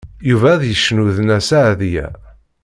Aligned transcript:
Yuba 0.29 0.47
ad 0.55 0.63
yecnu 0.69 1.03
d 1.15 1.17
Nna 1.23 1.37
Seɛdiya. 1.47 2.07